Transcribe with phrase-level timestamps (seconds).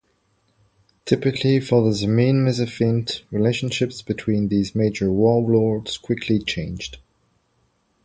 [1.05, 6.97] Typically for the Zemene Mesafint, relationships between these major warlords quickly changed.